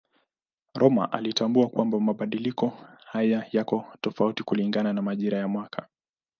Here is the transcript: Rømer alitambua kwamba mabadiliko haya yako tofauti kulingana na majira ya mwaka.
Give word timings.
Rømer 0.75 1.05
alitambua 1.11 1.67
kwamba 1.69 1.99
mabadiliko 1.99 2.77
haya 3.05 3.47
yako 3.51 3.85
tofauti 4.01 4.43
kulingana 4.43 4.93
na 4.93 5.01
majira 5.01 5.37
ya 5.37 5.47
mwaka. 5.47 5.87